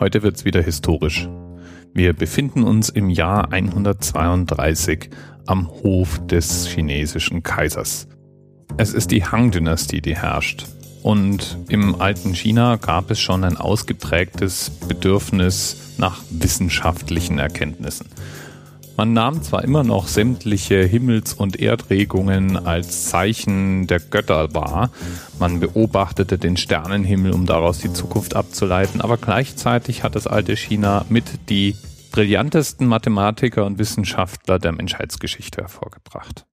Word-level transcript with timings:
Heute 0.00 0.22
wird's 0.22 0.44
wieder 0.44 0.62
historisch. 0.62 1.28
Wir 1.92 2.12
befinden 2.12 2.62
uns 2.62 2.88
im 2.88 3.10
Jahr 3.10 3.50
132 3.50 5.10
am 5.46 5.68
Hof 5.68 6.24
des 6.28 6.68
chinesischen 6.68 7.42
Kaisers. 7.42 8.06
Es 8.76 8.94
ist 8.94 9.10
die 9.10 9.24
Han-Dynastie, 9.24 10.00
die 10.00 10.14
herrscht. 10.14 10.66
Und 11.02 11.58
im 11.68 12.00
alten 12.00 12.32
China 12.32 12.76
gab 12.76 13.10
es 13.10 13.18
schon 13.18 13.42
ein 13.42 13.56
ausgeprägtes 13.56 14.70
Bedürfnis 14.70 15.94
nach 15.98 16.22
wissenschaftlichen 16.30 17.40
Erkenntnissen. 17.40 18.06
Man 18.98 19.12
nahm 19.12 19.44
zwar 19.44 19.62
immer 19.62 19.84
noch 19.84 20.08
sämtliche 20.08 20.82
Himmels- 20.82 21.32
und 21.32 21.60
Erdregungen 21.60 22.56
als 22.56 23.04
Zeichen 23.04 23.86
der 23.86 24.00
Götter 24.00 24.54
wahr, 24.54 24.90
man 25.38 25.60
beobachtete 25.60 26.36
den 26.36 26.56
Sternenhimmel, 26.56 27.30
um 27.30 27.46
daraus 27.46 27.78
die 27.78 27.92
Zukunft 27.92 28.34
abzuleiten, 28.34 29.00
aber 29.00 29.16
gleichzeitig 29.16 30.02
hat 30.02 30.16
das 30.16 30.26
alte 30.26 30.56
China 30.56 31.06
mit 31.10 31.48
die 31.48 31.76
brillantesten 32.10 32.88
Mathematiker 32.88 33.64
und 33.66 33.78
Wissenschaftler 33.78 34.58
der 34.58 34.72
Menschheitsgeschichte 34.72 35.60
hervorgebracht. 35.60 36.44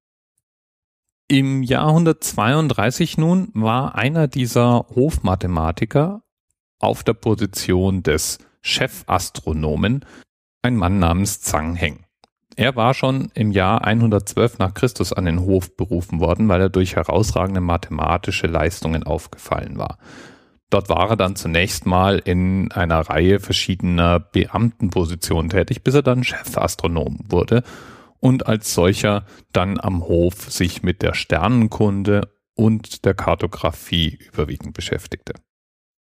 Im 1.28 1.64
Jahr 1.64 1.88
132 1.88 3.18
nun 3.18 3.50
war 3.56 3.96
einer 3.96 4.28
dieser 4.28 4.86
Hofmathematiker 4.94 6.22
auf 6.78 7.04
der 7.04 7.14
Position 7.14 8.04
des 8.04 8.38
Chefastronomen 8.62 10.06
ein 10.62 10.76
Mann 10.76 11.00
namens 11.00 11.42
Zhang 11.42 11.74
Heng. 11.74 12.05
Er 12.58 12.76
war 12.76 12.94
schon 12.94 13.32
im 13.34 13.52
Jahr 13.52 13.84
112 13.84 14.60
nach 14.60 14.74
Christus 14.74 15.12
an 15.12 15.26
den 15.26 15.42
Hof 15.42 15.76
berufen 15.76 16.22
worden, 16.22 16.48
weil 16.48 16.62
er 16.62 16.70
durch 16.70 16.96
herausragende 16.96 17.60
mathematische 17.60 18.48
Leistungen 18.48 19.04
aufgefallen 19.04 19.78
war. 19.78 19.98
Dort 20.70 20.90
war 20.90 21.10
er 21.12 21.16
dann 21.18 21.36
zunächst 21.36 21.86
mal 21.86 22.20
in 22.20 22.72
einer 22.72 23.02
Reihe 23.02 23.40
verschiedener 23.40 24.20
Beamtenpositionen 24.20 25.50
tätig, 25.50 25.84
bis 25.84 25.96
er 25.96 26.02
dann 26.02 26.24
Chefastronom 26.24 27.20
wurde 27.28 27.64
und 28.20 28.48
als 28.48 28.74
solcher 28.74 29.26
dann 29.52 29.80
am 29.80 30.04
Hof 30.04 30.50
sich 30.50 30.82
mit 30.82 31.02
der 31.02 31.14
Sternenkunde 31.14 32.30
und 32.56 33.06
der 33.06 33.14
Kartografie 33.14 34.18
überwiegend 34.32 34.74
beschäftigte. 34.74 35.34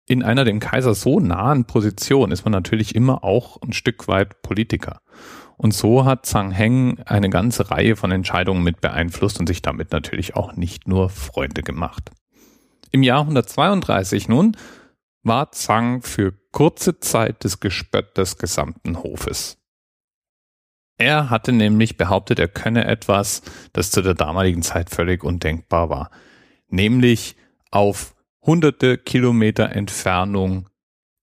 In 0.08 0.22
einer 0.22 0.44
dem 0.44 0.60
Kaiser 0.60 0.94
so 0.94 1.18
nahen 1.18 1.64
Position 1.64 2.30
ist 2.30 2.44
man 2.44 2.52
natürlich 2.52 2.94
immer 2.94 3.24
auch 3.24 3.60
ein 3.62 3.72
Stück 3.72 4.06
weit 4.06 4.40
Politiker. 4.40 5.00
Und 5.56 5.74
so 5.74 6.04
hat 6.04 6.26
Zhang 6.26 6.52
Heng 6.52 7.00
eine 7.06 7.28
ganze 7.28 7.70
Reihe 7.70 7.96
von 7.96 8.12
Entscheidungen 8.12 8.62
mit 8.62 8.80
beeinflusst 8.80 9.40
und 9.40 9.48
sich 9.48 9.62
damit 9.62 9.90
natürlich 9.90 10.36
auch 10.36 10.54
nicht 10.54 10.86
nur 10.86 11.08
Freunde 11.08 11.62
gemacht. 11.62 12.12
Im 12.92 13.02
Jahr 13.02 13.20
132 13.22 14.28
nun 14.28 14.56
war 15.24 15.50
Zhang 15.50 16.02
für 16.02 16.34
kurze 16.52 17.00
Zeit 17.00 17.44
das 17.44 17.58
Gespött 17.58 18.16
des 18.16 18.38
gesamten 18.38 19.02
Hofes. 19.02 19.58
Er 20.98 21.30
hatte 21.30 21.52
nämlich 21.52 21.96
behauptet, 21.96 22.38
er 22.38 22.48
könne 22.48 22.86
etwas, 22.86 23.42
das 23.72 23.90
zu 23.90 24.02
der 24.02 24.14
damaligen 24.14 24.62
Zeit 24.62 24.88
völlig 24.88 25.24
undenkbar 25.24 25.90
war, 25.90 26.10
nämlich 26.68 27.36
auf 27.70 28.15
hunderte 28.46 28.96
Kilometer 28.96 29.72
Entfernung 29.72 30.68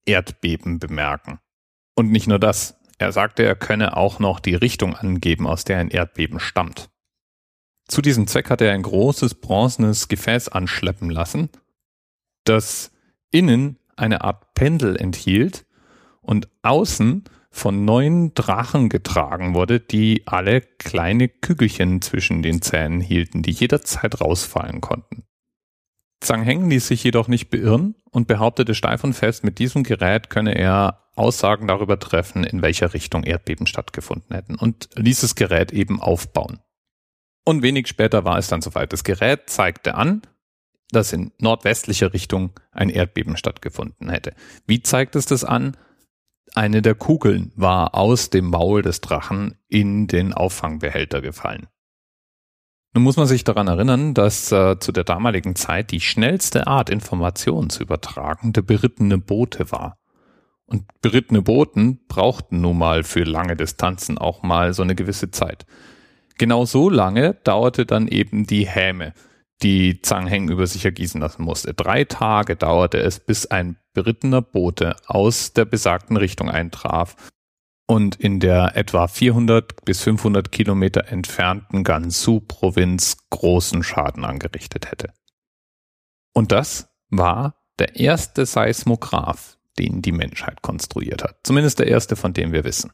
Erdbeben 0.06 0.80
bemerken. 0.80 1.40
Und 1.96 2.12
nicht 2.12 2.28
nur 2.28 2.40
das, 2.40 2.78
er 2.98 3.12
sagte, 3.12 3.44
er 3.44 3.56
könne 3.56 3.96
auch 3.96 4.20
noch 4.20 4.40
die 4.40 4.56
Richtung 4.56 4.96
angeben, 4.96 5.48
aus 5.48 5.64
der 5.64 5.78
ein 5.78 5.90
Erdbeben 5.90 6.40
stammt. 6.40 6.90
Zu 7.88 8.02
diesem 8.02 8.28
Zweck 8.28 8.50
hat 8.50 8.62
er 8.62 8.74
ein 8.74 8.82
großes 8.82 9.36
bronzenes 9.36 10.08
Gefäß 10.08 10.50
anschleppen 10.50 11.10
lassen, 11.10 11.50
das 12.44 12.92
innen 13.32 13.78
eine 13.96 14.22
Art 14.22 14.54
Pendel 14.54 14.96
enthielt 14.96 15.66
und 16.22 16.48
außen 16.62 17.24
von 17.52 17.86
neun 17.86 18.34
Drachen 18.34 18.90
getragen 18.90 19.54
wurde, 19.54 19.80
die 19.80 20.24
alle 20.26 20.62
kleine 20.62 21.30
Kügelchen 21.30 22.02
zwischen 22.02 22.42
den 22.42 22.62
Zähnen 22.62 23.00
hielten, 23.00 23.44
die 23.44 23.52
jederzeit 23.52 24.20
rausfallen 24.22 24.82
konnten. 24.82 25.24
Zhang 26.24 26.44
Heng 26.44 26.70
ließ 26.70 26.88
sich 26.88 27.04
jedoch 27.04 27.28
nicht 27.28 27.50
beirren 27.50 27.96
und 28.12 28.28
behauptete 28.28 28.76
steif 28.76 29.04
und 29.04 29.14
fest, 29.14 29.44
mit 29.44 29.60
diesem 29.60 29.84
Gerät 29.84 30.30
könne 30.30 30.56
er 30.56 31.04
Aussagen 31.16 31.68
darüber 31.68 32.00
treffen, 32.00 32.44
in 32.44 32.62
welcher 32.62 32.94
Richtung 32.94 33.24
Erdbeben 33.24 33.68
stattgefunden 33.68 34.36
hätten 34.36 34.56
und 34.56 34.90
ließ 34.96 35.22
das 35.22 35.36
Gerät 35.36 35.72
eben 35.72 36.02
aufbauen. 36.02 36.60
Und 37.46 37.62
wenig 37.62 37.88
später 37.88 38.24
war 38.24 38.38
es 38.38 38.48
dann 38.48 38.62
soweit. 38.62 38.94
Das 38.94 39.04
Gerät 39.04 39.50
zeigte 39.50 39.96
an, 39.96 40.22
dass 40.90 41.12
in 41.12 41.32
nordwestlicher 41.40 42.14
Richtung 42.14 42.52
ein 42.72 42.90
Erdbeben 42.90 43.38
stattgefunden 43.38 44.10
hätte. 44.10 44.34
Wie 44.66 44.82
zeigt 44.82 45.16
es 45.16 45.26
das 45.26 45.44
an? 45.44 45.76
Eine 46.56 46.82
der 46.82 46.96
Kugeln 46.96 47.52
war 47.56 47.96
aus 47.96 48.30
dem 48.30 48.50
Maul 48.50 48.82
des 48.82 49.02
Drachen 49.02 49.58
in 49.68 50.08
den 50.08 50.34
Auffangbehälter 50.34 51.22
gefallen. 51.22 51.68
Nun 52.94 53.04
muss 53.04 53.18
man 53.18 53.26
sich 53.26 53.44
daran 53.44 53.68
erinnern, 53.68 54.14
dass 54.14 54.52
äh, 54.52 54.78
zu 54.80 54.92
der 54.92 55.04
damaligen 55.04 55.56
Zeit 55.56 55.92
die 55.92 56.00
schnellste 56.00 56.68
Art, 56.68 56.92
Informationen 56.92 57.72
zu 57.72 57.82
übertragen, 57.82 58.54
der 58.54 58.62
berittene 58.62 59.18
Bote 59.18 59.72
war. 59.72 59.98
Und 60.66 60.86
berittene 61.02 61.42
Boten 61.42 62.06
brauchten 62.08 62.62
nun 62.62 62.78
mal 62.78 63.04
für 63.04 63.24
lange 63.24 63.56
Distanzen 63.56 64.18
auch 64.18 64.44
mal 64.44 64.74
so 64.74 64.84
eine 64.84 64.96
gewisse 64.96 65.32
Zeit. 65.32 65.66
Genau 66.38 66.66
so 66.66 66.90
lange 66.90 67.36
dauerte 67.44 67.86
dann 67.86 68.08
eben 68.08 68.46
die 68.46 68.68
Häme, 68.68 69.14
die 69.64 70.02
Zhang 70.02 70.28
Heng 70.28 70.50
über 70.50 70.68
sich 70.68 70.86
ergießen 70.86 71.20
lassen 71.20 71.44
musste. 71.44 71.74
Drei 71.74 72.04
Tage 72.04 72.56
dauerte 72.56 73.00
es, 73.00 73.20
bis 73.20 73.48
ein 73.48 73.78
berittener 73.94 74.42
Bote 74.42 74.96
aus 75.08 75.54
der 75.54 75.66
besagten 75.66 76.18
Richtung 76.18 76.50
eintraf 76.50 77.16
und 77.88 78.16
in 78.16 78.40
der 78.40 78.76
etwa 78.76 79.08
400 79.08 79.84
bis 79.86 80.02
500 80.02 80.52
Kilometer 80.52 81.08
entfernten 81.08 81.84
Gansu-Provinz 81.84 83.18
großen 83.30 83.84
Schaden 83.84 84.26
angerichtet 84.26 84.90
hätte. 84.90 85.14
Und 86.34 86.52
das 86.52 86.90
war 87.10 87.56
der 87.80 87.96
erste 87.96 88.46
Seismograph, 88.46 89.58
den 89.78 90.02
die 90.02 90.12
Menschheit 90.12 90.62
konstruiert 90.62 91.24
hat. 91.24 91.38
Zumindest 91.44 91.80
der 91.80 91.88
erste, 91.88 92.16
von 92.16 92.34
dem 92.34 92.54
wir 92.54 92.64
wissen. 92.64 92.92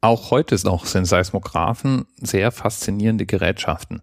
Auch 0.00 0.30
heute 0.30 0.56
noch 0.64 0.84
sind 0.86 1.06
Seismographen 1.06 2.06
sehr 2.16 2.52
faszinierende 2.52 3.26
Gerätschaften. 3.26 4.02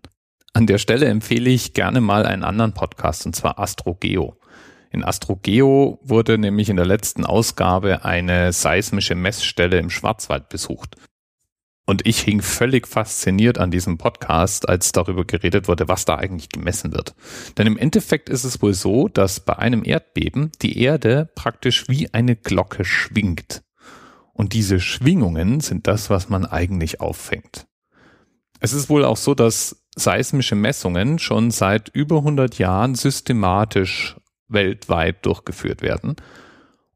An 0.54 0.68
der 0.68 0.80
Stelle 0.80 1.06
empfehle 1.06 1.50
ich 1.50 1.74
gerne 1.74 2.02
mal 2.02 2.26
einen 2.26 2.44
anderen 2.44 2.74
Podcast, 2.74 3.26
und 3.26 3.36
zwar 3.36 3.60
AstroGeo. 3.60 4.36
In 4.92 5.06
AstroGeo 5.06 6.00
wurde 6.04 6.38
nämlich 6.38 6.70
in 6.70 6.76
der 6.76 6.86
letzten 6.86 7.26
Ausgabe 7.26 8.04
eine 8.04 8.52
seismische 8.52 9.16
Messstelle 9.16 9.80
im 9.80 9.90
Schwarzwald 9.90 10.50
besucht. 10.50 10.98
Und 11.86 12.06
ich 12.06 12.20
hing 12.20 12.42
völlig 12.42 12.88
fasziniert 12.88 13.58
an 13.58 13.72
diesem 13.72 13.98
Podcast, 13.98 14.70
als 14.70 14.92
darüber 14.92 15.26
geredet 15.26 15.68
wurde, 15.68 15.88
was 15.88 16.06
da 16.06 16.16
eigentlich 16.16 16.50
gemessen 16.50 16.94
wird. 16.94 17.16
Denn 17.58 17.68
im 17.68 17.78
Endeffekt 17.78 18.30
ist 18.30 18.44
es 18.44 18.62
wohl 18.62 18.74
so, 18.74 19.08
dass 19.08 19.40
bei 19.40 19.58
einem 19.58 19.84
Erdbeben 19.84 20.52
die 20.62 20.78
Erde 20.82 21.30
praktisch 21.36 21.90
wie 21.90 22.14
eine 22.14 22.36
Glocke 22.36 22.86
schwingt. 22.86 23.64
Und 24.34 24.54
diese 24.54 24.80
Schwingungen 24.80 25.60
sind 25.60 25.88
das, 25.88 26.10
was 26.10 26.30
man 26.30 26.46
eigentlich 26.46 27.02
auffängt. 27.02 27.66
Es 28.60 28.74
ist 28.74 28.90
wohl 28.90 29.04
auch 29.04 29.18
so, 29.18 29.34
dass 29.34 29.84
seismische 29.96 30.56
Messungen 30.56 31.20
schon 31.20 31.52
seit 31.52 31.90
über 31.90 32.18
100 32.18 32.58
Jahren 32.58 32.96
systematisch 32.96 34.16
weltweit 34.52 35.26
durchgeführt 35.26 35.82
werden 35.82 36.16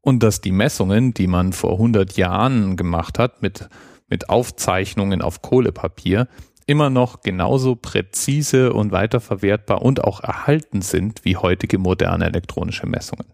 und 0.00 0.22
dass 0.22 0.40
die 0.40 0.52
Messungen, 0.52 1.14
die 1.14 1.26
man 1.26 1.52
vor 1.52 1.72
100 1.72 2.16
Jahren 2.16 2.76
gemacht 2.76 3.18
hat 3.18 3.42
mit 3.42 3.68
mit 4.08 4.28
Aufzeichnungen 4.28 5.22
auf 5.22 5.42
Kohlepapier 5.42 6.28
immer 6.66 6.90
noch 6.90 7.20
genauso 7.20 7.76
präzise 7.76 8.72
und 8.72 8.92
weiterverwertbar 8.92 9.82
und 9.82 10.02
auch 10.02 10.20
erhalten 10.20 10.82
sind 10.82 11.24
wie 11.24 11.36
heutige 11.36 11.78
moderne 11.78 12.24
elektronische 12.26 12.86
Messungen. 12.86 13.26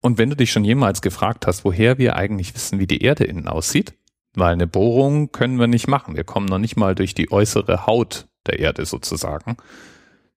Und 0.00 0.18
wenn 0.18 0.30
du 0.30 0.36
dich 0.36 0.52
schon 0.52 0.64
jemals 0.64 1.00
gefragt 1.02 1.46
hast, 1.46 1.64
woher 1.64 1.98
wir 1.98 2.16
eigentlich 2.16 2.54
wissen, 2.54 2.78
wie 2.78 2.86
die 2.86 3.02
Erde 3.02 3.24
innen 3.24 3.48
aussieht, 3.48 3.94
weil 4.34 4.52
eine 4.52 4.66
Bohrung 4.66 5.32
können 5.32 5.58
wir 5.58 5.66
nicht 5.66 5.88
machen. 5.88 6.16
Wir 6.16 6.24
kommen 6.24 6.46
noch 6.46 6.58
nicht 6.58 6.76
mal 6.76 6.94
durch 6.94 7.14
die 7.14 7.32
äußere 7.32 7.86
Haut 7.86 8.28
der 8.46 8.60
Erde 8.60 8.84
sozusagen. 8.84 9.56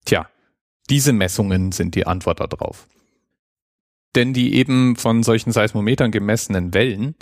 Tja, 0.06 0.28
diese 0.92 1.14
Messungen 1.14 1.72
sind 1.72 1.96
die 1.96 2.06
Antwort 2.06 2.42
darauf. 2.42 2.88
Denn 4.14 4.34
die 4.34 4.56
eben 4.56 4.98
von 4.98 5.24
solchen 5.24 5.54
Seismometern 5.54 6.12
gemessenen 6.12 6.74
Wellen, 6.74 7.16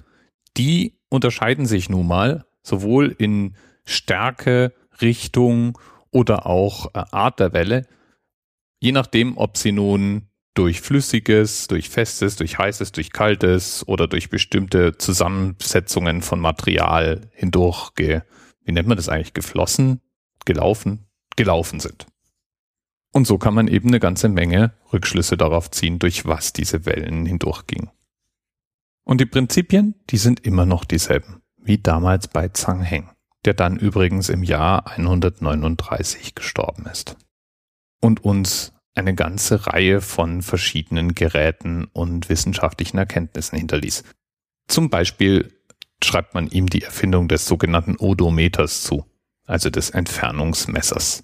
die 0.58 0.98
unterscheiden 1.10 1.68
sich 1.68 1.88
nun 1.88 2.08
mal 2.08 2.46
sowohl 2.64 3.16
in 3.18 3.56
Stärke, 3.86 4.74
Richtung 5.02 5.78
oder 6.12 6.48
auch 6.48 6.88
äh, 6.96 7.04
Art 7.12 7.40
der 7.40 7.54
Welle, 7.54 7.86
je 8.80 8.92
nachdem, 8.92 9.38
ob 9.38 9.56
sie 9.56 9.72
nun 9.72 10.30
durch 10.56 10.82
flüssiges, 10.82 11.68
durch 11.68 11.90
festes, 11.90 12.36
durch 12.38 12.58
heißes, 12.58 12.92
durch 12.92 13.12
kaltes 13.12 13.88
oder 13.88 14.08
durch 14.08 14.30
bestimmte 14.30 14.98
Zusammensetzungen 14.98 16.24
von 16.24 16.40
Material 16.40 17.30
hindurch, 17.34 17.94
ge, 17.94 18.22
wie 18.66 18.72
nennt 18.72 18.88
man 18.88 18.98
das 18.98 19.10
eigentlich, 19.10 19.34
geflossen, 19.34 20.02
gelaufen, 20.44 21.06
gelaufen 21.36 21.80
sind. 21.80 22.08
Und 23.12 23.26
so 23.26 23.38
kann 23.38 23.54
man 23.54 23.68
eben 23.68 23.90
eine 23.90 24.00
ganze 24.00 24.30
Menge 24.30 24.74
Rückschlüsse 24.94 25.36
darauf 25.36 25.72
ziehen, 25.72 26.00
durch 26.00 26.26
was 26.26 26.54
diese 26.54 26.86
Wellen 26.86 27.26
hindurchgingen. 27.26 27.90
Und 29.04 29.20
die 29.20 29.26
Prinzipien, 29.26 29.96
die 30.10 30.18
sind 30.18 30.46
immer 30.46 30.66
noch 30.66 30.86
dieselben, 30.86 31.42
wie 31.58 31.80
damals 31.80 32.28
bei 32.28 32.50
Zhang 32.50 32.82
Heng, 32.82 33.10
der 33.46 33.56
dann 33.56 33.78
übrigens 33.78 34.30
im 34.30 34.44
Jahr 34.44 34.86
139 34.88 36.36
gestorben 36.36 36.86
ist. 36.86 37.18
Und 38.02 38.24
uns 38.24 38.74
eine 38.94 39.16
ganze 39.16 39.66
Reihe 39.66 40.02
von 40.02 40.42
verschiedenen 40.42 41.16
Geräten 41.16 41.86
und 41.86 42.30
wissenschaftlichen 42.30 42.98
Erkenntnissen 42.98 43.58
hinterließ. 43.58 44.04
Zum 44.68 44.90
Beispiel 44.90 45.52
schreibt 46.04 46.34
man 46.34 46.48
ihm 46.50 46.68
die 46.68 46.84
Erfindung 46.84 47.28
des 47.28 47.46
sogenannten 47.48 47.96
Odometers 47.98 48.84
zu, 48.84 49.06
also 49.46 49.70
des 49.70 49.90
Entfernungsmessers. 49.90 51.24